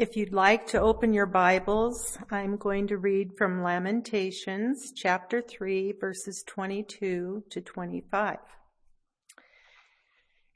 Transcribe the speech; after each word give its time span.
If 0.00 0.16
you'd 0.16 0.32
like 0.32 0.66
to 0.68 0.80
open 0.80 1.12
your 1.12 1.26
Bibles, 1.26 2.16
I'm 2.30 2.56
going 2.56 2.86
to 2.86 2.96
read 2.96 3.36
from 3.36 3.62
Lamentations 3.62 4.94
chapter 4.96 5.42
3, 5.42 5.92
verses 6.00 6.42
22 6.46 7.44
to 7.50 7.60
25. 7.60 8.38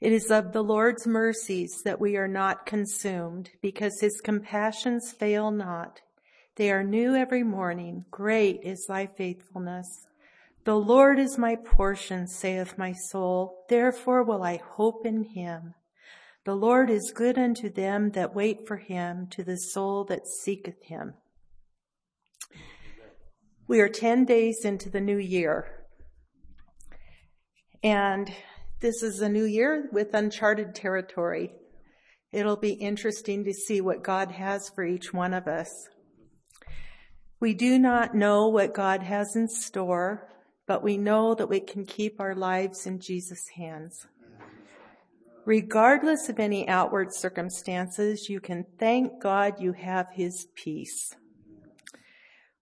It 0.01 0.11
is 0.11 0.31
of 0.31 0.51
the 0.51 0.63
Lord's 0.63 1.05
mercies 1.05 1.83
that 1.85 2.01
we 2.01 2.17
are 2.17 2.27
not 2.27 2.65
consumed, 2.65 3.51
because 3.61 4.01
his 4.01 4.19
compassions 4.19 5.11
fail 5.11 5.51
not. 5.51 6.01
They 6.55 6.71
are 6.71 6.83
new 6.83 7.13
every 7.13 7.43
morning. 7.43 8.05
Great 8.09 8.61
is 8.63 8.87
thy 8.87 9.05
faithfulness. 9.05 10.07
The 10.63 10.73
Lord 10.75 11.19
is 11.19 11.37
my 11.37 11.55
portion, 11.55 12.25
saith 12.25 12.79
my 12.79 12.93
soul. 12.93 13.63
Therefore 13.69 14.23
will 14.23 14.41
I 14.41 14.57
hope 14.57 15.05
in 15.05 15.21
him. 15.21 15.75
The 16.45 16.55
Lord 16.55 16.91
is 16.91 17.11
good 17.11 17.39
unto 17.39 17.71
them 17.71 18.11
that 18.11 18.35
wait 18.35 18.67
for 18.67 18.77
him, 18.77 19.27
to 19.31 19.43
the 19.43 19.57
soul 19.57 20.03
that 20.05 20.27
seeketh 20.27 20.83
him. 20.83 21.15
We 23.67 23.81
are 23.81 23.89
10 23.89 24.25
days 24.25 24.59
into 24.63 24.91
the 24.91 25.01
new 25.01 25.17
year. 25.17 25.87
And 27.83 28.31
this 28.79 29.01
is 29.01 29.21
a 29.21 29.29
new 29.29 29.45
year 29.45 29.89
with 29.91 30.13
uncharted 30.13 30.75
territory. 30.75 31.51
It'll 32.31 32.57
be 32.57 32.73
interesting 32.73 33.43
to 33.45 33.53
see 33.53 33.81
what 33.81 34.03
God 34.03 34.29
has 34.29 34.69
for 34.69 34.83
each 34.83 35.11
one 35.11 35.33
of 35.33 35.47
us. 35.47 35.69
We 37.39 37.55
do 37.55 37.79
not 37.79 38.13
know 38.13 38.49
what 38.49 38.75
God 38.75 39.01
has 39.01 39.35
in 39.35 39.47
store, 39.47 40.29
but 40.67 40.83
we 40.83 40.97
know 40.97 41.33
that 41.33 41.49
we 41.49 41.59
can 41.59 41.85
keep 41.85 42.19
our 42.19 42.35
lives 42.35 42.85
in 42.85 42.99
Jesus' 42.99 43.47
hands. 43.55 44.05
Regardless 45.45 46.27
of 46.27 46.39
any 46.39 46.67
outward 46.67 47.13
circumstances, 47.13 48.29
you 48.29 48.39
can 48.39 48.65
thank 48.79 49.21
God 49.21 49.61
you 49.61 49.73
have 49.73 50.07
His 50.11 50.47
peace. 50.55 51.15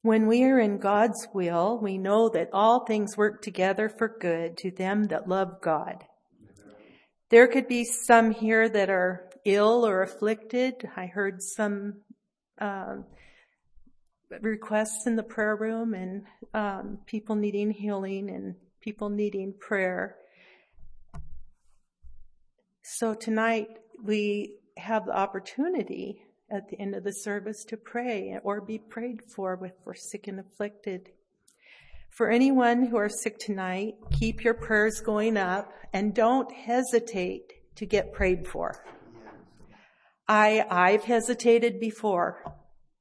When 0.01 0.27
we 0.27 0.43
are 0.43 0.59
in 0.59 0.79
God's 0.79 1.27
will, 1.33 1.79
we 1.81 1.97
know 1.97 2.27
that 2.27 2.49
all 2.51 2.85
things 2.85 3.15
work 3.15 3.41
together 3.41 3.87
for 3.87 4.17
good 4.19 4.57
to 4.57 4.69
them 4.69 5.05
that 5.05 5.29
love 5.29 5.61
God. 5.61 6.03
There 7.29 7.47
could 7.47 7.69
be 7.69 7.85
some 7.85 8.31
here 8.31 8.67
that 8.67 8.89
are 8.89 9.29
ill 9.45 9.87
or 9.87 10.01
afflicted. 10.01 10.89
I 10.97 11.05
heard 11.05 11.41
some 11.41 12.01
uh, 12.59 12.97
requests 14.41 15.07
in 15.07 15.15
the 15.15 15.23
prayer 15.23 15.55
room 15.55 15.93
and 15.93 16.25
um, 16.53 16.97
people 17.05 17.35
needing 17.35 17.71
healing 17.71 18.29
and 18.29 18.55
people 18.81 19.09
needing 19.09 19.53
prayer. 19.57 20.17
So 22.85 23.13
tonight 23.13 23.69
we 24.03 24.57
have 24.75 25.05
the 25.05 25.17
opportunity 25.17 26.21
at 26.51 26.67
the 26.67 26.77
end 26.81 26.95
of 26.95 27.05
the 27.05 27.13
service 27.13 27.63
to 27.69 27.77
pray 27.77 28.37
or 28.43 28.59
be 28.59 28.77
prayed 28.77 29.21
for 29.33 29.57
if 29.63 29.71
we're 29.85 29.93
sick 29.93 30.27
and 30.27 30.37
afflicted. 30.37 31.07
For 32.09 32.29
anyone 32.29 32.87
who 32.87 32.97
are 32.97 33.07
sick 33.07 33.39
tonight, 33.39 33.93
keep 34.11 34.43
your 34.43 34.53
prayers 34.53 34.99
going 34.99 35.37
up 35.37 35.71
and 35.93 36.13
don't 36.13 36.51
hesitate 36.51 37.53
to 37.75 37.85
get 37.85 38.11
prayed 38.11 38.45
for. 38.49 38.83
I, 40.27 40.65
I've 40.69 41.05
hesitated 41.05 41.79
before, 41.79 42.43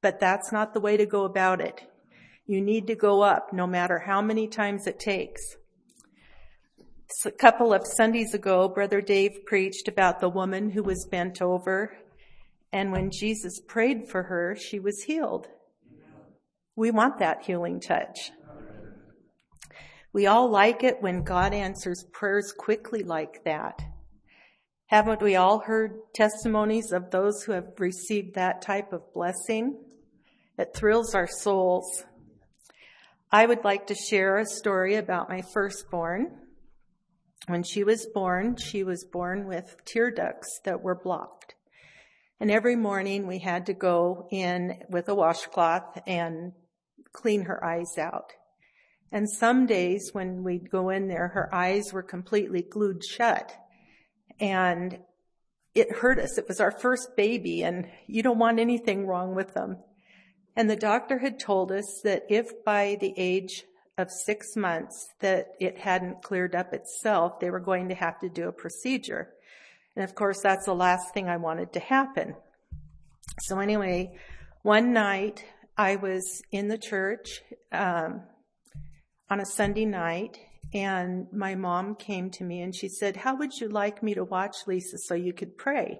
but 0.01 0.17
that's 0.21 0.53
not 0.53 0.73
the 0.73 0.79
way 0.79 0.95
to 0.95 1.05
go 1.05 1.25
about 1.25 1.59
it. 1.59 1.81
You 2.45 2.61
need 2.61 2.87
to 2.87 2.95
go 2.95 3.21
up 3.21 3.51
no 3.51 3.67
matter 3.67 3.99
how 3.99 4.21
many 4.21 4.47
times 4.47 4.87
it 4.87 4.97
takes 4.97 5.57
a 7.25 7.31
couple 7.31 7.73
of 7.73 7.85
Sundays 7.85 8.33
ago, 8.33 8.67
Brother 8.67 8.99
Dave 8.99 9.45
preached 9.45 9.87
about 9.87 10.19
the 10.19 10.29
woman 10.29 10.71
who 10.71 10.83
was 10.83 11.07
bent 11.09 11.41
over, 11.41 11.95
and 12.71 12.91
when 12.91 13.11
Jesus 13.11 13.59
prayed 13.67 14.07
for 14.09 14.23
her, 14.23 14.55
she 14.55 14.79
was 14.79 15.03
healed. 15.03 15.47
We 16.75 16.91
want 16.91 17.19
that 17.19 17.45
healing 17.45 17.79
touch. 17.79 18.31
We 20.11 20.27
all 20.27 20.49
like 20.49 20.83
it 20.83 21.01
when 21.01 21.23
God 21.23 21.53
answers 21.53 22.05
prayers 22.11 22.53
quickly 22.57 23.03
like 23.03 23.43
that. 23.45 23.81
Haven't 24.87 25.21
we 25.21 25.35
all 25.35 25.59
heard 25.59 25.99
testimonies 26.13 26.91
of 26.91 27.11
those 27.11 27.43
who 27.43 27.51
have 27.51 27.79
received 27.79 28.35
that 28.35 28.61
type 28.61 28.93
of 28.93 29.13
blessing? 29.13 29.77
It 30.57 30.73
thrills 30.75 31.15
our 31.15 31.27
souls. 31.27 32.03
I 33.31 33.45
would 33.45 33.63
like 33.63 33.87
to 33.87 33.95
share 33.95 34.37
a 34.37 34.45
story 34.45 34.95
about 34.95 35.29
my 35.29 35.41
firstborn. 35.53 36.39
When 37.47 37.63
she 37.63 37.83
was 37.83 38.07
born, 38.13 38.55
she 38.55 38.83
was 38.83 39.03
born 39.03 39.47
with 39.47 39.75
tear 39.85 40.09
ducts 40.11 40.61
that 40.63 40.81
were 40.81 40.95
blocked. 40.95 41.55
And 42.39 42.49
every 42.49 42.75
morning 42.75 43.27
we 43.27 43.39
had 43.39 43.65
to 43.65 43.73
go 43.73 44.27
in 44.31 44.83
with 44.89 45.09
a 45.09 45.15
washcloth 45.15 46.01
and 46.07 46.53
clean 47.11 47.43
her 47.45 47.63
eyes 47.63 47.97
out. 47.97 48.31
And 49.11 49.29
some 49.29 49.65
days 49.65 50.09
when 50.13 50.43
we'd 50.43 50.71
go 50.71 50.89
in 50.89 51.07
there, 51.07 51.29
her 51.29 51.53
eyes 51.53 51.93
were 51.93 52.01
completely 52.01 52.61
glued 52.61 53.03
shut. 53.03 53.53
And 54.39 54.99
it 55.75 55.91
hurt 55.91 56.19
us. 56.19 56.37
It 56.37 56.47
was 56.47 56.59
our 56.59 56.71
first 56.71 57.15
baby 57.15 57.63
and 57.63 57.87
you 58.07 58.23
don't 58.23 58.39
want 58.39 58.59
anything 58.59 59.05
wrong 59.05 59.35
with 59.35 59.53
them. 59.53 59.77
And 60.55 60.69
the 60.69 60.75
doctor 60.75 61.19
had 61.19 61.39
told 61.39 61.71
us 61.71 62.01
that 62.03 62.23
if 62.29 62.63
by 62.63 62.97
the 62.99 63.13
age 63.17 63.63
of 63.97 64.09
six 64.09 64.55
months 64.55 65.07
that 65.19 65.49
it 65.59 65.77
hadn't 65.79 66.23
cleared 66.23 66.55
up 66.55 66.73
itself, 66.73 67.39
they 67.39 67.51
were 67.51 67.59
going 67.59 67.89
to 67.89 67.95
have 67.95 68.19
to 68.19 68.29
do 68.29 68.47
a 68.47 68.51
procedure. 68.51 69.29
And 69.95 70.03
of 70.03 70.15
course, 70.15 70.41
that's 70.41 70.65
the 70.65 70.73
last 70.73 71.13
thing 71.13 71.29
I 71.29 71.37
wanted 71.37 71.73
to 71.73 71.79
happen. 71.79 72.35
So 73.41 73.59
anyway, 73.59 74.17
one 74.63 74.93
night 74.93 75.45
I 75.77 75.95
was 75.95 76.41
in 76.51 76.67
the 76.67 76.77
church 76.77 77.41
um, 77.71 78.21
on 79.29 79.39
a 79.39 79.45
Sunday 79.45 79.85
night, 79.85 80.37
and 80.73 81.27
my 81.31 81.55
mom 81.55 81.95
came 81.95 82.29
to 82.31 82.43
me 82.43 82.61
and 82.61 82.75
she 82.75 82.89
said, 82.89 83.17
"How 83.17 83.35
would 83.35 83.51
you 83.59 83.69
like 83.69 84.01
me 84.01 84.13
to 84.15 84.23
watch 84.23 84.55
Lisa 84.67 84.97
so 84.97 85.13
you 85.13 85.33
could 85.33 85.57
pray?" 85.57 85.99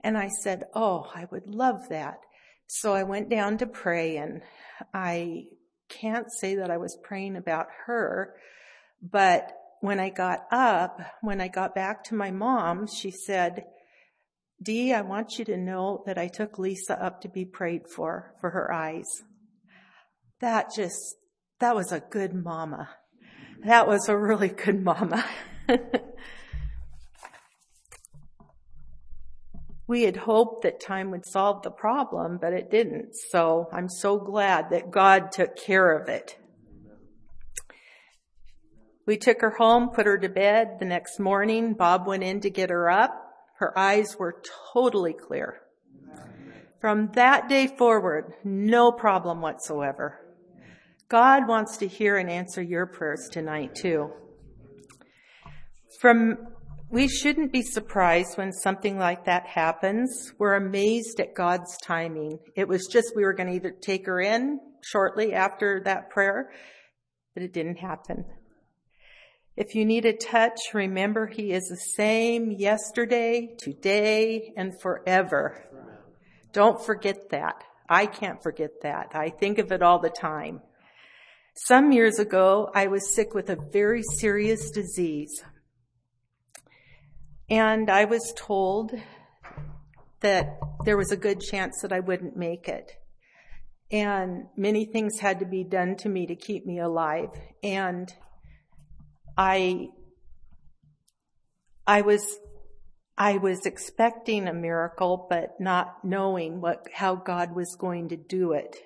And 0.00 0.18
I 0.18 0.28
said, 0.28 0.64
"Oh, 0.74 1.10
I 1.14 1.26
would 1.30 1.46
love 1.46 1.88
that." 1.88 2.18
So 2.66 2.94
I 2.94 3.02
went 3.02 3.28
down 3.28 3.58
to 3.58 3.66
pray, 3.66 4.16
and 4.16 4.42
I 4.92 5.44
can't 5.88 6.26
say 6.40 6.56
that 6.56 6.70
I 6.70 6.76
was 6.76 6.98
praying 7.02 7.36
about 7.36 7.66
her, 7.86 8.34
but 9.02 9.52
when 9.80 10.00
I 10.00 10.08
got 10.08 10.46
up, 10.50 11.00
when 11.20 11.40
I 11.40 11.48
got 11.48 11.74
back 11.74 12.04
to 12.04 12.14
my 12.14 12.30
mom, 12.30 12.86
she 12.86 13.10
said, 13.10 13.64
Dee, 14.62 14.94
I 14.94 15.02
want 15.02 15.38
you 15.38 15.44
to 15.46 15.58
know 15.58 16.02
that 16.06 16.16
I 16.16 16.28
took 16.28 16.58
Lisa 16.58 17.02
up 17.02 17.20
to 17.20 17.28
be 17.28 17.44
prayed 17.44 17.82
for, 17.94 18.34
for 18.40 18.50
her 18.50 18.72
eyes. 18.72 19.04
That 20.40 20.72
just, 20.74 21.16
that 21.60 21.74
was 21.74 21.92
a 21.92 22.00
good 22.00 22.34
mama. 22.34 22.88
That 23.64 23.86
was 23.86 24.08
a 24.08 24.16
really 24.16 24.48
good 24.48 24.82
mama. 24.82 25.24
we 29.86 30.02
had 30.02 30.16
hoped 30.16 30.62
that 30.62 30.80
time 30.80 31.10
would 31.10 31.26
solve 31.26 31.62
the 31.62 31.70
problem, 31.70 32.38
but 32.40 32.52
it 32.52 32.70
didn't. 32.70 33.14
So 33.30 33.68
I'm 33.72 33.88
so 33.88 34.18
glad 34.18 34.70
that 34.70 34.90
God 34.90 35.30
took 35.30 35.56
care 35.56 35.92
of 35.92 36.08
it. 36.08 36.38
We 39.06 39.18
took 39.18 39.42
her 39.42 39.50
home, 39.58 39.90
put 39.90 40.06
her 40.06 40.16
to 40.16 40.28
bed. 40.28 40.78
The 40.78 40.86
next 40.86 41.20
morning, 41.20 41.74
Bob 41.74 42.06
went 42.06 42.22
in 42.22 42.40
to 42.40 42.50
get 42.50 42.70
her 42.70 42.90
up. 42.90 43.14
Her 43.58 43.78
eyes 43.78 44.16
were 44.18 44.42
totally 44.72 45.12
clear. 45.12 45.60
From 46.80 47.10
that 47.12 47.48
day 47.48 47.66
forward, 47.66 48.34
no 48.44 48.92
problem 48.92 49.42
whatsoever. 49.42 50.20
God 51.08 51.46
wants 51.46 51.76
to 51.78 51.86
hear 51.86 52.16
and 52.16 52.30
answer 52.30 52.62
your 52.62 52.86
prayers 52.86 53.28
tonight 53.30 53.74
too. 53.74 54.10
From 56.00 56.53
we 56.90 57.08
shouldn't 57.08 57.52
be 57.52 57.62
surprised 57.62 58.36
when 58.36 58.52
something 58.52 58.98
like 58.98 59.24
that 59.24 59.46
happens. 59.46 60.32
We're 60.38 60.54
amazed 60.54 61.18
at 61.20 61.34
God's 61.34 61.76
timing. 61.78 62.38
It 62.56 62.68
was 62.68 62.86
just 62.86 63.14
we 63.16 63.24
were 63.24 63.32
going 63.32 63.48
to 63.48 63.54
either 63.54 63.74
take 63.82 64.06
her 64.06 64.20
in 64.20 64.60
shortly 64.82 65.32
after 65.32 65.82
that 65.84 66.10
prayer, 66.10 66.50
but 67.34 67.42
it 67.42 67.52
didn't 67.52 67.78
happen. 67.78 68.24
If 69.56 69.74
you 69.74 69.84
need 69.84 70.04
a 70.04 70.12
touch, 70.12 70.58
remember 70.72 71.26
He 71.26 71.52
is 71.52 71.64
the 71.68 71.76
same 71.76 72.50
yesterday, 72.50 73.54
today, 73.58 74.52
and 74.56 74.72
forever. 74.80 75.64
Don't 76.52 76.84
forget 76.84 77.30
that. 77.30 77.62
I 77.88 78.06
can't 78.06 78.42
forget 78.42 78.70
that. 78.82 79.12
I 79.14 79.30
think 79.30 79.58
of 79.58 79.72
it 79.72 79.82
all 79.82 80.00
the 80.00 80.10
time. 80.10 80.60
Some 81.54 81.92
years 81.92 82.18
ago, 82.18 82.70
I 82.74 82.88
was 82.88 83.14
sick 83.14 83.34
with 83.34 83.48
a 83.48 83.58
very 83.72 84.02
serious 84.02 84.70
disease. 84.70 85.44
And 87.50 87.90
I 87.90 88.04
was 88.04 88.32
told 88.36 88.92
that 90.20 90.58
there 90.84 90.96
was 90.96 91.12
a 91.12 91.16
good 91.16 91.40
chance 91.40 91.80
that 91.82 91.92
I 91.92 92.00
wouldn't 92.00 92.36
make 92.36 92.68
it. 92.68 92.92
And 93.90 94.46
many 94.56 94.86
things 94.86 95.20
had 95.20 95.40
to 95.40 95.46
be 95.46 95.62
done 95.62 95.96
to 95.96 96.08
me 96.08 96.26
to 96.26 96.34
keep 96.34 96.64
me 96.66 96.78
alive. 96.80 97.28
And 97.62 98.12
I, 99.36 99.88
I 101.86 102.00
was 102.00 102.38
I 103.16 103.36
was 103.36 103.64
expecting 103.64 104.48
a 104.48 104.52
miracle, 104.52 105.28
but 105.30 105.60
not 105.60 106.04
knowing 106.04 106.60
what, 106.60 106.88
how 106.92 107.14
God 107.14 107.54
was 107.54 107.76
going 107.78 108.08
to 108.08 108.16
do 108.16 108.52
it. 108.52 108.76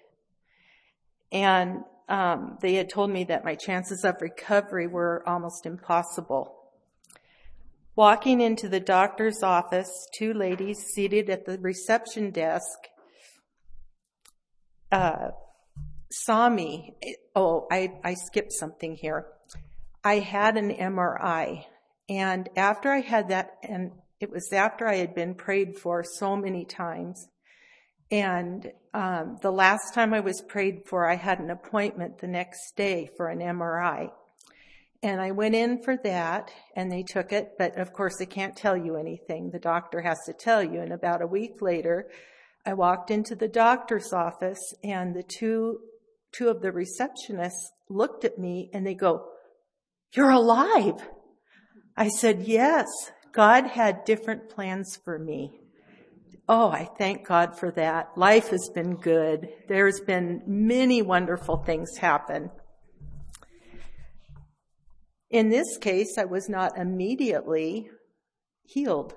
And 1.33 1.85
um, 2.11 2.59
they 2.61 2.75
had 2.75 2.91
told 2.91 3.11
me 3.11 3.25
that 3.25 3.45
my 3.45 3.55
chances 3.55 4.05
of 4.05 4.21
recovery 4.21 4.87
were 4.87 5.27
almost 5.27 5.65
impossible. 5.65 6.58
Walking 7.99 8.41
into 8.41 8.69
the 8.69 8.79
doctor's 8.79 9.43
office, 9.43 9.91
two 10.17 10.33
ladies 10.33 10.79
seated 10.95 11.29
at 11.29 11.47
the 11.47 11.59
reception 11.59 12.31
desk 12.31 12.79
uh, 14.93 15.31
saw 16.09 16.49
me. 16.49 16.95
Oh, 17.35 17.67
I, 17.73 17.95
I 18.05 18.15
skipped 18.15 18.53
something 18.53 18.95
here. 18.95 19.27
I 20.05 20.21
had 20.21 20.57
an 20.57 20.71
MRI, 20.77 21.65
and 22.09 22.49
after 22.57 22.89
I 22.89 23.01
had 23.01 23.31
that, 23.31 23.57
and 23.65 23.91
it 24.21 24.31
was 24.31 24.53
after 24.53 24.87
I 24.87 24.99
had 24.99 25.13
been 25.17 25.35
prayed 25.35 25.77
for 25.77 26.05
so 26.05 26.37
many 26.37 26.65
times, 26.65 27.27
and 28.13 28.71
um, 28.95 29.39
the 29.43 29.51
last 29.51 29.93
time 29.93 30.15
I 30.15 30.21
was 30.21 30.41
prayed 30.41 30.83
for, 30.87 31.05
I 31.05 31.17
had 31.17 31.41
an 31.41 31.51
appointment 31.51 32.19
the 32.19 32.29
next 32.29 32.77
day 32.77 33.11
for 33.17 33.27
an 33.27 33.41
MRI. 33.41 34.11
And 35.03 35.21
I 35.21 35.31
went 35.31 35.55
in 35.55 35.83
for 35.83 35.97
that 36.05 36.51
and 36.75 36.91
they 36.91 37.05
took 37.05 37.33
it, 37.33 37.53
but 37.57 37.79
of 37.79 37.93
course 37.93 38.17
they 38.19 38.27
can't 38.27 38.57
tell 38.57 38.77
you 38.77 38.97
anything. 38.97 39.51
The 39.51 39.61
doctor 39.61 40.01
has 40.01 40.19
to 40.27 40.33
tell 40.33 40.63
you. 40.63 40.81
And 40.81 40.93
about 40.93 41.23
a 41.23 41.27
week 41.27 41.63
later, 41.63 42.09
I 42.67 42.75
walked 42.75 43.11
into 43.11 43.37
the 43.37 43.49
doctor's 43.49 44.13
office 44.13 44.61
and 44.83 45.15
the 45.15 45.23
two, 45.23 45.79
two 46.33 46.49
of 46.49 46.63
the 46.63 46.73
receptionists 46.73 47.71
looked 47.89 48.25
at 48.25 48.39
me 48.39 48.71
and 48.75 48.85
they 48.85 48.95
go, 48.95 49.25
you're 50.15 50.31
alive. 50.31 51.07
I 51.97 52.09
said, 52.09 52.43
yes, 52.43 52.87
God 53.33 53.67
had 53.69 54.05
different 54.05 54.49
plans 54.49 54.99
for 55.05 55.19
me. 55.19 55.53
Oh, 56.49 56.71
I 56.71 56.89
thank 56.99 57.27
God 57.27 57.59
for 57.59 57.71
that. 57.73 58.17
Life 58.17 58.49
has 58.49 58.71
been 58.75 58.97
good. 58.97 59.49
There's 59.69 60.01
been 60.01 60.43
many 60.47 61.03
wonderful 61.03 61.59
things 61.59 61.99
happen. 61.99 62.51
In 65.31 65.51
this 65.51 65.77
case, 65.79 66.17
I 66.17 66.25
was 66.25 66.49
not 66.49 66.79
immediately 66.79 67.91
healed 68.65 69.15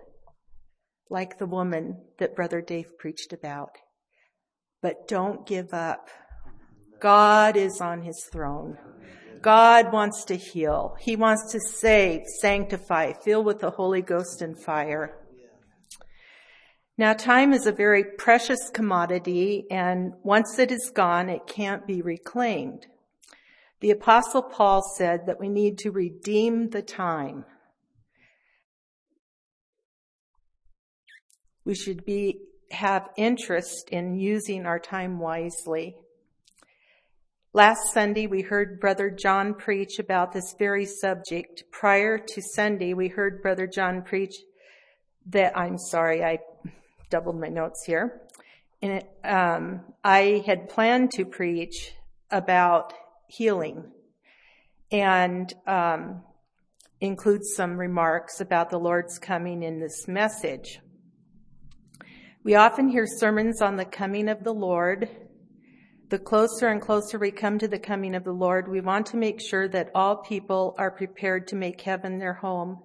like 1.10 1.38
the 1.38 1.46
woman 1.46 1.98
that 2.20 2.36
Brother 2.36 2.62
Dave 2.62 2.98
preached 2.98 3.32
about. 3.34 3.78
But 4.82 5.08
don't 5.08 5.46
give 5.46 5.74
up. 5.74 6.10
God 7.00 7.56
is 7.56 7.80
on 7.82 8.02
his 8.02 8.28
throne. 8.32 8.78
God 9.42 9.92
wants 9.92 10.24
to 10.26 10.36
heal. 10.36 10.96
He 11.00 11.16
wants 11.16 11.52
to 11.52 11.60
save, 11.60 12.22
sanctify, 12.42 13.14
fill 13.14 13.44
with 13.44 13.60
the 13.60 13.72
Holy 13.72 14.02
Ghost 14.02 14.42
and 14.42 14.62
fire. 14.62 15.18
Now, 16.98 17.14
time 17.14 17.52
is 17.54 17.66
a 17.66 17.72
very 17.72 18.04
precious 18.04 18.70
commodity, 18.72 19.66
and 19.72 20.14
once 20.24 20.60
it 20.60 20.72
is 20.72 20.92
gone, 20.94 21.30
it 21.30 21.48
can't 21.48 21.88
be 21.88 22.02
reclaimed. 22.02 22.86
The 23.82 23.92
apostle 23.92 24.44
Paul 24.44 24.84
said 24.96 25.26
that 25.26 25.40
we 25.40 25.50
need 25.50 25.80
to 25.80 25.90
redeem 25.90 26.70
the 26.70 26.84
time. 26.84 27.46
We 31.66 31.74
should 31.74 32.06
be, 32.06 32.42
have 32.70 33.10
interest 33.18 33.90
in 33.92 34.16
using 34.16 34.68
our 34.68 34.80
time 34.80 35.18
wisely. 35.18 35.96
Last 37.54 37.82
Sunday, 37.92 38.28
we 38.28 38.44
heard 38.44 38.80
Brother 38.80 39.10
John 39.10 39.56
preach 39.56 39.98
about 39.98 40.32
this 40.32 40.56
very 40.60 40.86
subject. 40.86 41.64
Prior 41.72 42.20
to 42.20 42.42
Sunday, 42.54 42.94
we 42.94 43.08
heard 43.08 43.42
Brother 43.42 43.66
John 43.66 44.04
preach 44.04 44.36
that, 45.32 45.58
I'm 45.58 45.80
sorry, 45.80 46.24
I 46.24 46.38
doubled 47.10 47.40
my 47.40 47.50
notes 47.50 47.84
here. 47.86 48.22
And 48.84 48.92
it, 48.94 49.10
um, 49.24 49.82
I 50.04 50.44
had 50.46 50.70
planned 50.70 51.12
to 51.14 51.26
preach 51.26 51.94
about 52.30 52.94
healing 53.32 53.90
and 54.92 55.54
um, 55.66 56.22
includes 57.00 57.54
some 57.56 57.78
remarks 57.78 58.42
about 58.42 58.70
the 58.70 58.78
Lord's 58.78 59.18
coming 59.18 59.64
in 59.64 59.80
this 59.80 60.08
message. 60.08 60.80
We 62.44 62.56
often 62.56 62.90
hear 62.90 63.06
sermons 63.08 63.62
on 63.62 63.78
the 63.78 63.86
coming 63.86 64.28
of 64.28 64.44
the 64.44 64.54
Lord. 64.54 65.10
The 66.10 66.20
closer 66.20 66.68
and 66.68 66.82
closer 66.82 67.18
we 67.18 67.32
come 67.32 67.58
to 67.60 67.70
the 67.70 67.80
coming 67.80 68.16
of 68.16 68.26
the 68.26 68.34
Lord, 68.34 68.68
we 68.68 68.82
want 68.82 69.06
to 69.08 69.18
make 69.18 69.40
sure 69.40 69.70
that 69.70 69.92
all 69.96 70.18
people 70.18 70.76
are 70.78 70.92
prepared 70.92 71.48
to 71.48 71.56
make 71.56 71.80
heaven 71.80 72.20
their 72.20 72.34
home. 72.34 72.80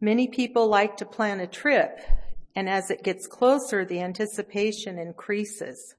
Many 0.00 0.28
people 0.28 0.68
like 0.68 0.98
to 0.98 1.06
plan 1.06 1.40
a 1.40 1.46
trip, 1.46 1.98
and 2.54 2.68
as 2.68 2.90
it 2.90 3.02
gets 3.02 3.26
closer, 3.26 3.86
the 3.86 4.00
anticipation 4.00 4.98
increases. 4.98 5.94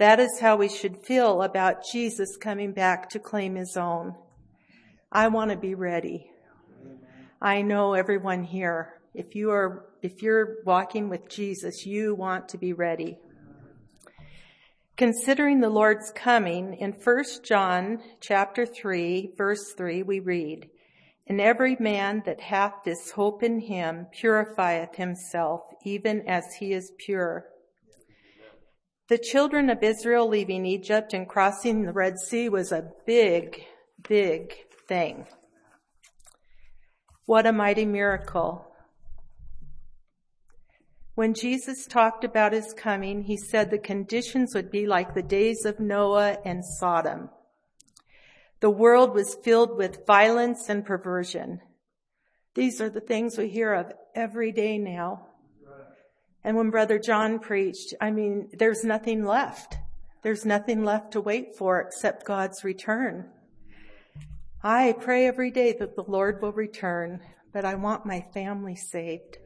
That 0.00 0.18
is 0.18 0.40
how 0.40 0.56
we 0.56 0.70
should 0.70 0.96
feel 0.96 1.42
about 1.42 1.84
Jesus 1.92 2.38
coming 2.38 2.72
back 2.72 3.10
to 3.10 3.18
claim 3.18 3.54
his 3.54 3.76
own. 3.76 4.14
I 5.12 5.28
want 5.28 5.50
to 5.50 5.58
be 5.58 5.74
ready. 5.74 6.30
I 7.38 7.60
know 7.60 7.92
everyone 7.92 8.44
here, 8.44 8.94
if 9.12 9.34
you 9.34 9.50
are, 9.50 9.90
if 10.00 10.22
you're 10.22 10.56
walking 10.64 11.10
with 11.10 11.28
Jesus, 11.28 11.84
you 11.84 12.14
want 12.14 12.48
to 12.48 12.56
be 12.56 12.72
ready. 12.72 13.18
Considering 14.96 15.60
the 15.60 15.68
Lord's 15.68 16.10
coming, 16.12 16.78
in 16.80 16.92
1 16.92 17.24
John 17.44 17.98
chapter 18.22 18.64
3, 18.64 19.34
verse 19.36 19.74
3, 19.76 20.02
we 20.02 20.18
read, 20.18 20.70
And 21.26 21.42
every 21.42 21.76
man 21.78 22.22
that 22.24 22.40
hath 22.40 22.72
this 22.86 23.10
hope 23.10 23.42
in 23.42 23.60
him 23.60 24.06
purifieth 24.12 24.96
himself, 24.96 25.60
even 25.84 26.26
as 26.26 26.54
he 26.58 26.72
is 26.72 26.90
pure. 26.96 27.50
The 29.10 29.18
children 29.18 29.70
of 29.70 29.82
Israel 29.82 30.28
leaving 30.28 30.64
Egypt 30.64 31.14
and 31.14 31.28
crossing 31.28 31.82
the 31.82 31.92
Red 31.92 32.20
Sea 32.20 32.48
was 32.48 32.70
a 32.70 32.92
big, 33.06 33.60
big 34.08 34.54
thing. 34.86 35.26
What 37.26 37.44
a 37.44 37.52
mighty 37.52 37.84
miracle. 37.84 38.72
When 41.16 41.34
Jesus 41.34 41.86
talked 41.86 42.22
about 42.22 42.52
his 42.52 42.72
coming, 42.72 43.24
he 43.24 43.36
said 43.36 43.72
the 43.72 43.78
conditions 43.78 44.54
would 44.54 44.70
be 44.70 44.86
like 44.86 45.14
the 45.14 45.22
days 45.22 45.64
of 45.64 45.80
Noah 45.80 46.38
and 46.44 46.64
Sodom. 46.64 47.30
The 48.60 48.70
world 48.70 49.12
was 49.12 49.36
filled 49.42 49.76
with 49.76 50.06
violence 50.06 50.68
and 50.68 50.86
perversion. 50.86 51.62
These 52.54 52.80
are 52.80 52.88
the 52.88 53.00
things 53.00 53.36
we 53.36 53.48
hear 53.48 53.74
of 53.74 53.92
every 54.14 54.52
day 54.52 54.78
now. 54.78 55.29
And 56.42 56.56
when 56.56 56.70
Brother 56.70 56.98
John 56.98 57.38
preached, 57.38 57.94
I 58.00 58.10
mean, 58.10 58.48
there's 58.52 58.84
nothing 58.84 59.24
left. 59.24 59.76
There's 60.22 60.44
nothing 60.44 60.84
left 60.84 61.12
to 61.12 61.20
wait 61.20 61.56
for 61.56 61.80
except 61.80 62.26
God's 62.26 62.64
return. 62.64 63.30
I 64.62 64.94
pray 64.98 65.26
every 65.26 65.50
day 65.50 65.74
that 65.78 65.96
the 65.96 66.04
Lord 66.06 66.42
will 66.42 66.52
return, 66.52 67.20
but 67.52 67.64
I 67.64 67.74
want 67.74 68.04
my 68.04 68.24
family 68.34 68.76
saved. 68.76 69.38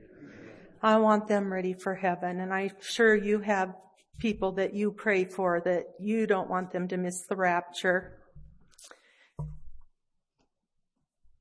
I 0.83 0.99
want 0.99 1.28
them 1.28 1.52
ready 1.52 1.73
for 1.73 1.95
heaven. 1.95 2.40
And 2.40 2.52
I'm 2.52 2.73
sure 2.80 3.14
you 3.14 3.40
have 3.40 3.75
people 4.18 4.52
that 4.52 4.75
you 4.75 4.92
pray 4.92 5.25
for 5.25 5.61
that 5.64 5.85
you 5.99 6.26
don't 6.26 6.50
want 6.50 6.73
them 6.73 6.88
to 6.88 6.97
miss 6.97 7.23
the 7.23 7.37
rapture. 7.37 8.18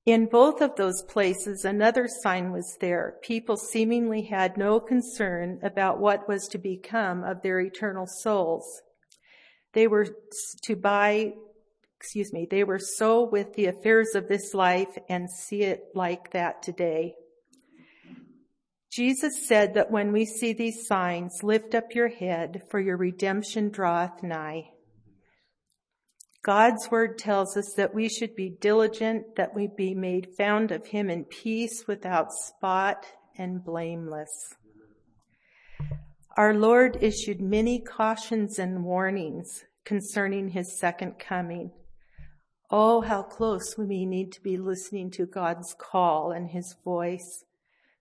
In 0.06 0.26
both 0.26 0.60
of 0.60 0.76
those 0.76 1.02
places, 1.04 1.64
another 1.64 2.10
sign 2.24 2.52
was 2.52 2.78
there. 2.82 3.16
People 3.22 3.56
seemingly 3.56 4.24
had 4.24 4.58
no 4.58 4.82
concern 4.82 5.60
about 5.64 6.00
what 6.00 6.28
was 6.28 6.48
to 6.50 6.58
become 6.58 7.24
of 7.24 7.42
their 7.42 7.62
eternal 7.62 8.06
souls. 8.06 8.66
They 9.72 9.88
were 9.88 10.08
to 10.64 10.76
buy, 10.76 11.34
excuse 11.98 12.34
me, 12.34 12.46
they 12.52 12.66
were 12.66 12.80
so 12.80 13.24
with 13.24 13.54
the 13.54 13.68
affairs 13.68 14.14
of 14.14 14.28
this 14.28 14.54
life 14.54 14.98
and 15.08 15.30
see 15.30 15.62
it 15.62 15.86
like 15.96 16.32
that 16.32 16.62
today. 16.62 17.16
Jesus 18.92 19.48
said 19.48 19.74
that 19.76 19.90
when 19.90 20.12
we 20.12 20.26
see 20.26 20.52
these 20.52 20.86
signs, 20.86 21.40
lift 21.44 21.74
up 21.74 21.96
your 21.96 22.10
head, 22.10 22.64
for 22.70 22.80
your 22.80 22.98
redemption 22.98 23.70
draweth 23.70 24.22
nigh. 24.22 24.73
God's 26.44 26.92
word 26.92 27.18
tells 27.18 27.56
us 27.56 27.74
that 27.78 27.96
we 27.96 28.10
should 28.10 28.36
be 28.36 28.50
diligent, 28.50 29.38
that 29.38 29.56
we 29.56 29.68
be 29.68 29.96
made 29.96 30.36
found 30.38 30.72
of 30.72 30.88
him 30.88 31.10
in 31.10 31.24
peace 31.24 31.86
without 31.88 32.34
spot 32.34 33.06
and 33.38 33.64
blameless. 33.64 34.54
Our 36.36 36.54
Lord 36.54 36.98
issued 37.00 37.40
many 37.40 37.80
cautions 37.80 38.60
and 38.60 38.84
warnings 38.84 39.64
concerning 39.86 40.50
his 40.50 40.78
second 40.78 41.18
coming. 41.18 41.72
Oh, 42.70 43.00
how 43.00 43.24
close 43.24 43.78
we 43.78 43.86
may 43.86 44.06
need 44.06 44.34
to 44.34 44.42
be 44.42 44.58
listening 44.58 45.12
to 45.12 45.26
God's 45.26 45.74
call 45.80 46.32
and 46.32 46.50
his 46.50 46.76
voice 46.84 47.46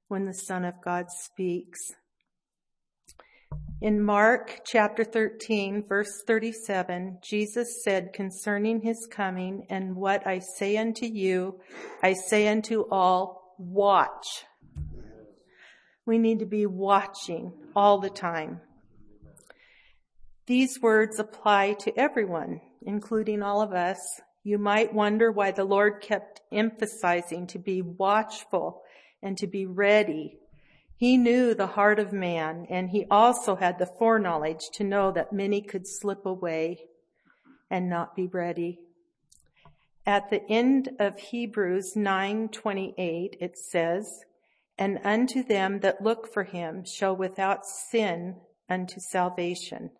when 0.09 0.25
the 0.25 0.35
Son 0.35 0.65
of 0.65 0.75
God 0.85 1.11
speaks. 1.11 1.79
In 3.83 4.01
Mark 4.01 4.61
chapter 4.65 5.03
13, 5.03 5.87
verse 5.89 6.23
37, 6.25 7.19
Jesus 7.21 7.83
said 7.83 8.13
concerning 8.13 8.81
his 8.81 9.09
coming, 9.11 9.67
and 9.71 9.97
what 9.97 10.25
I 10.25 10.39
say 10.39 10.77
unto 10.77 11.05
you, 11.05 11.59
I 12.01 12.13
say 12.13 12.47
unto 12.47 12.85
all, 12.93 13.57
watch. 13.59 14.45
We 16.07 16.19
need 16.19 16.39
to 16.39 16.47
be 16.47 16.65
watching 16.65 17.55
all 17.75 17.99
the 17.99 18.09
time. 18.09 18.61
These 20.47 20.79
words 20.81 21.19
apply 21.19 21.73
to 21.81 21.99
everyone, 21.99 22.61
including 22.83 23.43
all 23.43 23.63
of 23.63 23.73
us. 23.73 23.99
You 24.45 24.59
might 24.59 24.95
wonder 24.95 25.33
why 25.33 25.51
the 25.51 25.65
Lord 25.65 26.03
kept 26.03 26.41
emphasizing 26.53 27.49
to 27.49 27.59
be 27.59 27.83
watchful 27.83 28.83
and 29.21 29.37
to 29.39 29.49
be 29.49 29.67
ready. 29.67 30.39
He 30.97 31.17
knew 31.17 31.55
the 31.55 31.69
heart 31.69 31.99
of 31.99 32.13
man, 32.13 32.67
and 32.71 32.91
he 32.91 33.07
also 33.11 33.57
had 33.57 33.79
the 33.79 33.87
foreknowledge 33.87 34.71
to 34.75 34.85
know 34.85 35.11
that 35.13 35.33
many 35.33 35.61
could 35.61 35.87
slip 35.87 36.25
away 36.25 36.85
and 37.71 37.89
not 37.89 38.15
be 38.15 38.27
ready. 38.27 38.79
At 40.07 40.31
the 40.31 40.43
end 40.51 40.91
of 40.99 41.19
Hebrews 41.19 41.95
9:28 41.97 43.37
it 43.41 43.57
says, 43.57 44.25
"And 44.77 45.01
unto 45.05 45.43
them 45.43 45.81
that 45.81 46.03
look 46.03 46.33
for 46.33 46.45
him 46.45 46.85
shall 46.85 47.17
without 47.17 47.65
sin 47.65 48.41
unto 48.69 49.01
salvation." 49.01 49.91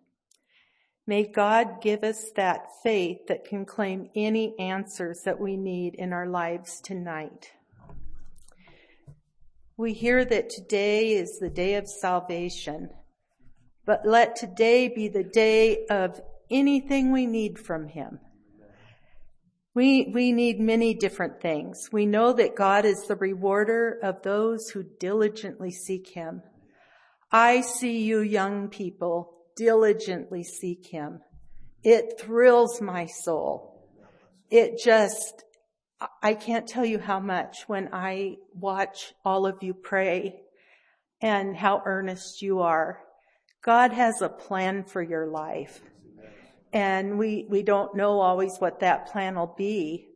May 1.05 1.23
God 1.23 1.81
give 1.81 2.03
us 2.03 2.31
that 2.31 2.67
faith 2.81 3.27
that 3.27 3.43
can 3.43 3.65
claim 3.65 4.09
any 4.15 4.57
answers 4.57 5.23
that 5.23 5.39
we 5.39 5.57
need 5.57 5.95
in 5.95 6.13
our 6.13 6.27
lives 6.27 6.79
tonight. 6.79 7.51
We 9.75 9.93
hear 9.93 10.23
that 10.23 10.49
today 10.51 11.13
is 11.13 11.39
the 11.39 11.49
day 11.49 11.75
of 11.75 11.87
salvation, 11.87 12.89
but 13.85 14.05
let 14.05 14.35
today 14.35 14.87
be 14.87 15.07
the 15.07 15.23
day 15.23 15.87
of 15.87 16.21
anything 16.51 17.11
we 17.11 17.25
need 17.25 17.57
from 17.57 17.87
Him. 17.87 18.19
We, 19.73 20.11
we 20.13 20.31
need 20.31 20.59
many 20.59 20.93
different 20.93 21.41
things. 21.41 21.89
We 21.91 22.05
know 22.05 22.33
that 22.33 22.55
God 22.55 22.85
is 22.85 23.07
the 23.07 23.15
rewarder 23.15 23.97
of 24.03 24.21
those 24.21 24.69
who 24.69 24.83
diligently 24.99 25.71
seek 25.71 26.09
Him. 26.09 26.43
I 27.31 27.61
see 27.61 28.03
you 28.03 28.19
young 28.19 28.67
people 28.69 29.33
diligently 29.55 30.43
seek 30.43 30.85
Him. 30.85 31.21
It 31.83 32.19
thrills 32.19 32.79
my 32.79 33.07
soul. 33.07 33.89
It 34.51 34.77
just, 34.77 35.43
I 36.21 36.33
can't 36.33 36.67
tell 36.67 36.85
you 36.85 36.99
how 36.99 37.19
much 37.19 37.63
when 37.67 37.89
I 37.93 38.37
watch 38.53 39.13
all 39.23 39.45
of 39.45 39.61
you 39.61 39.73
pray 39.73 40.41
and 41.21 41.55
how 41.55 41.81
earnest 41.85 42.41
you 42.41 42.59
are. 42.59 42.99
God 43.63 43.93
has 43.93 44.21
a 44.21 44.29
plan 44.29 44.83
for 44.83 45.01
your 45.01 45.27
life. 45.27 45.81
And 46.73 47.17
we, 47.17 47.45
we 47.49 47.63
don't 47.63 47.95
know 47.95 48.19
always 48.19 48.57
what 48.59 48.79
that 48.79 49.11
plan 49.11 49.35
will 49.35 49.53
be. 49.57 50.07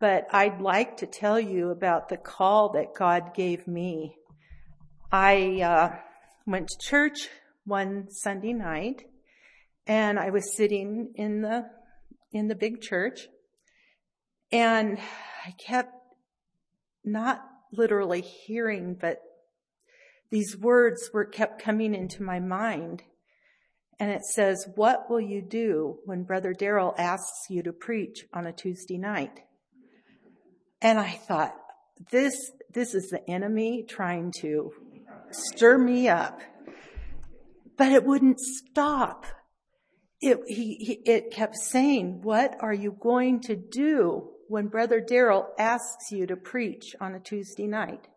But 0.00 0.26
I'd 0.32 0.60
like 0.60 0.98
to 0.98 1.06
tell 1.06 1.40
you 1.40 1.70
about 1.70 2.08
the 2.08 2.16
call 2.16 2.72
that 2.74 2.94
God 2.94 3.34
gave 3.34 3.66
me. 3.66 4.14
I 5.10 5.62
uh, 5.62 5.96
went 6.46 6.68
to 6.68 6.88
church 6.88 7.28
one 7.64 8.08
Sunday 8.10 8.52
night 8.52 9.02
and 9.86 10.18
I 10.18 10.30
was 10.30 10.56
sitting 10.56 11.12
in 11.14 11.40
the 11.40 11.64
in 12.30 12.46
the 12.46 12.54
big 12.54 12.82
church 12.82 13.26
and 14.50 14.98
I 15.46 15.52
kept 15.52 15.92
not 17.04 17.42
literally 17.72 18.20
hearing, 18.20 18.96
but 18.98 19.20
these 20.30 20.56
words 20.56 21.10
were 21.12 21.24
kept 21.24 21.62
coming 21.62 21.94
into 21.94 22.22
my 22.22 22.40
mind. 22.40 23.02
And 24.00 24.10
it 24.10 24.22
says, 24.22 24.68
what 24.76 25.10
will 25.10 25.20
you 25.20 25.42
do 25.42 25.98
when 26.04 26.22
Brother 26.22 26.54
Daryl 26.54 26.94
asks 26.98 27.50
you 27.50 27.62
to 27.62 27.72
preach 27.72 28.26
on 28.32 28.46
a 28.46 28.52
Tuesday 28.52 28.98
night? 28.98 29.40
And 30.80 30.98
I 31.00 31.10
thought, 31.10 31.54
this, 32.10 32.52
this 32.72 32.94
is 32.94 33.10
the 33.10 33.28
enemy 33.28 33.84
trying 33.88 34.32
to 34.40 34.72
stir 35.30 35.78
me 35.78 36.08
up. 36.08 36.40
But 37.76 37.92
it 37.92 38.04
wouldn't 38.04 38.40
stop. 38.40 39.26
It, 40.20 40.38
he, 40.46 40.74
he, 40.76 40.92
it 41.04 41.32
kept 41.32 41.56
saying, 41.56 42.22
what 42.22 42.56
are 42.60 42.72
you 42.72 42.96
going 43.00 43.40
to 43.42 43.56
do 43.56 44.30
when 44.48 44.68
Brother 44.68 45.00
Daryl 45.00 45.46
asks 45.58 46.10
you 46.10 46.26
to 46.26 46.36
preach 46.36 46.96
on 47.00 47.14
a 47.14 47.20
Tuesday 47.20 47.66
night. 47.66 48.08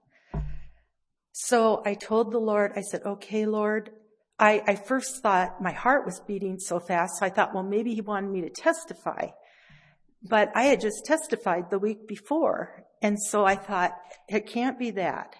So 1.33 1.81
I 1.85 1.93
told 1.93 2.31
the 2.31 2.39
Lord, 2.39 2.73
I 2.75 2.81
said, 2.81 3.01
okay, 3.05 3.45
Lord, 3.45 3.91
I, 4.39 4.61
I 4.65 4.75
first 4.75 5.21
thought 5.21 5.61
my 5.61 5.71
heart 5.71 6.05
was 6.05 6.19
beating 6.19 6.59
so 6.59 6.79
fast. 6.79 7.19
So 7.19 7.25
I 7.25 7.29
thought, 7.29 7.53
well, 7.53 7.63
maybe 7.63 7.93
he 7.93 8.01
wanted 8.01 8.31
me 8.31 8.41
to 8.41 8.49
testify, 8.49 9.27
but 10.23 10.51
I 10.55 10.63
had 10.63 10.81
just 10.81 11.05
testified 11.05 11.69
the 11.69 11.79
week 11.79 12.07
before. 12.07 12.85
And 13.01 13.21
so 13.21 13.45
I 13.45 13.55
thought 13.55 13.93
it 14.27 14.47
can't 14.47 14.79
be 14.79 14.91
that. 14.91 15.35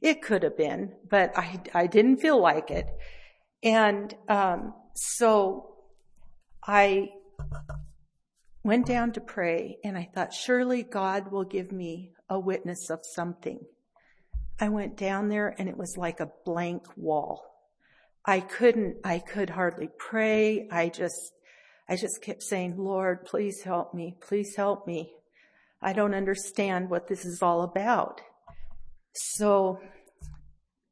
It 0.00 0.22
could 0.22 0.42
have 0.42 0.56
been, 0.56 0.92
but 1.08 1.36
I, 1.38 1.60
I 1.72 1.86
didn't 1.86 2.18
feel 2.18 2.40
like 2.40 2.70
it. 2.70 2.86
And, 3.62 4.14
um, 4.28 4.74
so 4.94 5.74
I 6.66 7.08
went 8.64 8.86
down 8.86 9.12
to 9.12 9.20
pray 9.20 9.76
and 9.84 9.96
I 9.96 10.08
thought, 10.12 10.32
surely 10.32 10.82
God 10.82 11.30
will 11.30 11.44
give 11.44 11.70
me 11.70 12.12
a 12.28 12.40
witness 12.40 12.90
of 12.90 13.00
something. 13.02 13.60
I 14.58 14.70
went 14.70 14.96
down 14.96 15.28
there 15.28 15.54
and 15.58 15.68
it 15.68 15.76
was 15.76 15.96
like 15.96 16.18
a 16.18 16.32
blank 16.44 16.86
wall. 16.96 17.42
I 18.24 18.40
couldn't, 18.40 18.96
I 19.04 19.18
could 19.18 19.50
hardly 19.50 19.90
pray. 19.98 20.66
I 20.72 20.88
just, 20.88 21.32
I 21.88 21.96
just 21.96 22.22
kept 22.22 22.42
saying, 22.42 22.76
Lord, 22.78 23.26
please 23.26 23.62
help 23.62 23.92
me. 23.92 24.16
Please 24.20 24.56
help 24.56 24.86
me. 24.86 25.12
I 25.82 25.92
don't 25.92 26.14
understand 26.14 26.88
what 26.88 27.08
this 27.08 27.26
is 27.26 27.42
all 27.42 27.62
about. 27.62 28.22
So 29.12 29.78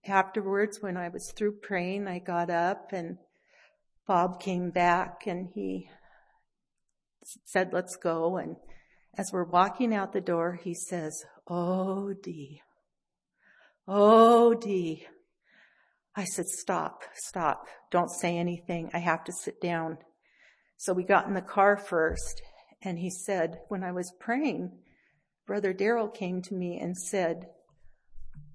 afterwards, 0.07 0.83
when 0.83 0.99
I 0.99 1.09
was 1.09 1.33
through 1.35 1.61
praying, 1.63 2.07
I 2.07 2.19
got 2.19 2.51
up 2.51 2.93
and 2.93 3.17
Bob 4.07 4.41
came 4.41 4.69
back 4.69 5.23
and 5.27 5.49
he 5.55 5.89
said, 7.45 7.73
let's 7.73 7.97
go. 7.97 8.37
And 8.37 8.57
as 9.17 9.31
we're 9.33 9.45
walking 9.45 9.95
out 9.95 10.13
the 10.13 10.21
door, 10.21 10.59
he 10.63 10.75
says, 10.75 11.25
Oh, 11.47 12.15
Dee. 12.23 12.63
Oh, 13.87 14.55
Dee. 14.55 15.07
I 16.15 16.25
said, 16.25 16.47
stop, 16.47 17.05
stop. 17.15 17.67
Don't 17.91 18.11
say 18.11 18.37
anything. 18.37 18.91
I 18.93 18.99
have 18.99 19.25
to 19.25 19.33
sit 19.33 19.61
down. 19.61 19.99
So 20.77 20.93
we 20.93 21.05
got 21.05 21.27
in 21.27 21.35
the 21.35 21.41
car 21.41 21.77
first 21.77 22.43
and 22.83 22.99
he 22.99 23.11
said, 23.11 23.61
when 23.69 23.83
I 23.83 23.93
was 23.93 24.13
praying, 24.21 24.73
Brother 25.47 25.73
Daryl 25.73 26.13
came 26.13 26.43
to 26.43 26.55
me 26.55 26.79
and 26.79 26.97
said, 26.97 27.47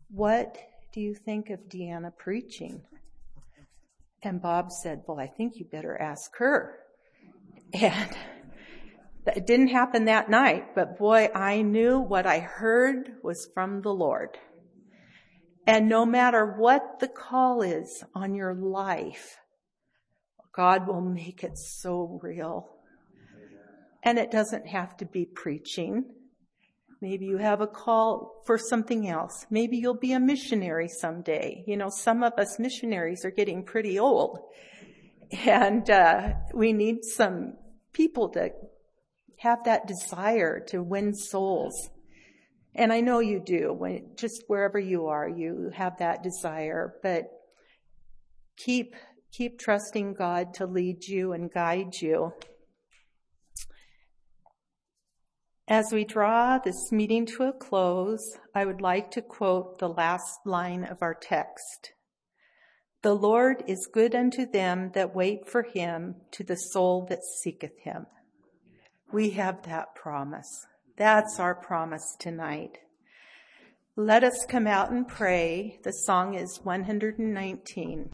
what 0.10 0.58
do 0.94 1.02
you 1.02 1.16
think 1.16 1.50
of 1.50 1.68
Deanna 1.68 2.16
preaching? 2.16 2.82
And 4.24 4.42
Bob 4.42 4.72
said, 4.72 5.04
well, 5.08 5.20
I 5.20 5.28
think 5.28 5.54
you 5.56 5.66
better 5.66 5.98
ask 6.00 6.36
her. 6.38 6.80
And 7.74 8.16
it 9.36 9.48
didn't 9.48 9.70
happen 9.70 10.06
that 10.06 10.30
night, 10.30 10.76
but 10.76 10.98
boy, 10.98 11.30
I 11.34 11.62
knew 11.62 12.00
what 12.00 12.26
I 12.26 12.40
heard 12.40 13.14
was 13.24 13.50
from 13.54 13.82
the 13.82 13.94
Lord. 13.94 14.38
And 15.66 15.90
no 15.90 16.06
matter 16.06 16.56
what 16.58 17.00
the 17.00 17.10
call 17.10 17.62
is 17.62 18.04
on 18.16 18.36
your 18.36 18.54
life, 18.54 19.38
God 20.56 20.88
will 20.88 21.02
make 21.02 21.44
it 21.44 21.58
so 21.58 22.20
real. 22.24 22.70
And 24.04 24.18
it 24.18 24.32
doesn't 24.32 24.68
have 24.68 24.96
to 24.98 25.06
be 25.06 25.26
preaching. 25.26 26.06
Maybe 27.02 27.26
you 27.26 27.38
have 27.38 27.60
a 27.60 27.68
call 27.68 28.44
for 28.46 28.58
something 28.58 29.10
else. 29.10 29.46
Maybe 29.50 29.78
you'll 29.78 30.00
be 30.00 30.14
a 30.14 30.20
missionary 30.20 30.88
someday. 30.88 31.64
You 31.68 31.76
know, 31.76 31.90
some 31.90 32.24
of 32.24 32.34
us 32.38 32.60
missionaries 32.60 33.26
are 33.26 33.32
getting 33.32 33.64
pretty 33.64 34.00
old. 34.00 34.40
And 35.46 35.90
uh, 35.90 36.34
we 36.54 36.72
need 36.72 37.04
some 37.04 37.56
people 37.92 38.30
to 38.30 38.52
have 39.40 39.64
that 39.66 39.88
desire 39.88 40.60
to 40.68 40.82
win 40.82 41.14
souls. 41.14 41.90
And 42.76 42.94
I 42.94 43.02
know 43.02 43.20
you 43.20 43.42
do 43.44 43.74
when 43.74 44.12
just 44.16 44.44
wherever 44.48 44.80
you 44.80 45.08
are, 45.08 45.28
you 45.28 45.72
have 45.74 45.98
that 45.98 46.24
desire, 46.24 46.96
but 47.02 47.26
keep, 48.56 48.96
keep 49.32 49.60
trusting 49.60 50.14
God 50.14 50.54
to 50.56 50.66
lead 50.66 51.08
you 51.08 51.34
and 51.34 51.52
guide 51.52 51.96
you. 52.02 52.34
As 55.68 55.92
we 55.92 56.06
draw 56.06 56.60
this 56.60 56.92
meeting 56.92 57.26
to 57.26 57.44
a 57.44 57.52
close, 57.52 58.38
I 58.56 58.64
would 58.64 58.80
like 58.80 59.12
to 59.12 59.22
quote 59.22 59.80
the 59.80 59.90
last 59.90 60.40
line 60.46 60.86
of 60.86 61.02
our 61.02 61.14
text. 61.14 61.92
The 63.04 63.14
Lord 63.14 63.64
is 63.68 63.90
good 63.92 64.16
unto 64.16 64.50
them 64.50 64.92
that 64.94 65.14
wait 65.14 65.48
for 65.48 65.64
him, 65.64 66.16
to 66.32 66.44
the 66.44 66.56
soul 66.56 67.06
that 67.10 67.24
seeketh 67.44 67.78
him. 67.80 68.06
We 69.12 69.30
have 69.32 69.64
that 69.64 69.96
promise. 69.96 70.66
That's 70.98 71.40
our 71.40 71.56
promise 71.56 72.16
tonight. 72.20 72.80
Let 73.96 74.24
us 74.24 74.46
come 74.50 74.68
out 74.68 74.92
and 74.92 75.08
pray. 75.08 75.80
The 75.84 75.92
song 75.92 76.34
is 76.34 76.60
119. 76.64 78.12